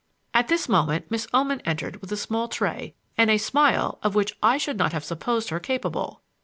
[0.33, 4.35] At this moment Miss Oman entered with a small tray and a smile of which
[4.41, 6.23] I should not have supposed her capable.